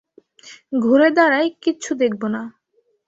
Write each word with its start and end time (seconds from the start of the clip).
ঘুরে 0.83 1.09
দাঁড়াই, 1.17 1.47
কিচ্ছু 1.63 1.91
দেখব 1.95 2.21
না! 2.27 2.41